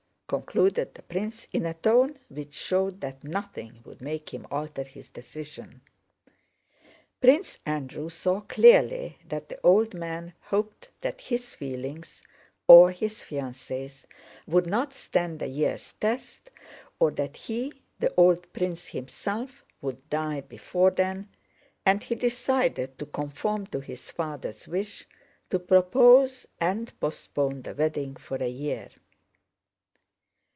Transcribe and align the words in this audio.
concluded 0.33 0.93
the 0.93 1.01
prince, 1.01 1.45
in 1.51 1.65
a 1.65 1.73
tone 1.73 2.17
which 2.29 2.53
showed 2.53 3.01
that 3.01 3.21
nothing 3.21 3.81
would 3.83 3.99
make 3.99 4.33
him 4.33 4.47
alter 4.49 4.85
his 4.85 5.09
decision. 5.09 5.81
Prince 7.19 7.59
Andrew 7.65 8.07
saw 8.09 8.39
clearly 8.39 9.17
that 9.27 9.49
the 9.49 9.59
old 9.61 9.93
man 9.93 10.31
hoped 10.39 10.87
that 11.01 11.19
his 11.19 11.49
feelings, 11.49 12.21
or 12.65 12.91
his 12.91 13.15
fiancée's, 13.19 14.07
would 14.47 14.65
not 14.65 14.93
stand 14.93 15.41
a 15.41 15.47
year's 15.47 15.91
test, 15.99 16.49
or 16.97 17.11
that 17.11 17.35
he 17.35 17.73
(the 17.99 18.13
old 18.15 18.53
prince 18.53 18.85
himself) 18.87 19.65
would 19.81 20.09
die 20.09 20.39
before 20.39 20.91
then, 20.91 21.27
and 21.85 22.03
he 22.03 22.15
decided 22.15 22.97
to 22.97 23.05
conform 23.07 23.67
to 23.67 23.81
his 23.81 24.09
father's 24.09 24.65
wish—to 24.65 25.59
propose, 25.59 26.47
and 26.61 26.97
postpone 27.01 27.63
the 27.63 27.75
wedding 27.75 28.15
for 28.15 28.37
a 28.37 28.47
year. 28.47 28.87